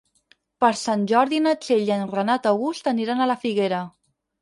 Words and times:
Per 0.65 0.69
Sant 0.83 1.03
Jordi 1.11 1.43
na 1.49 1.53
Txell 1.67 1.85
i 1.91 1.95
en 1.99 2.09
Renat 2.17 2.53
August 2.55 2.93
aniran 2.97 3.23
a 3.29 3.33
la 3.35 3.41
Figuera. 3.47 3.89